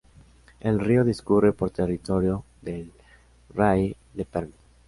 El 0.61 0.79
río 0.79 1.03
discurre 1.03 1.53
por 1.53 1.69
territorio 1.69 2.43
del 2.63 2.91
krai 3.53 3.95
de 4.15 4.25
Perm. 4.25 4.49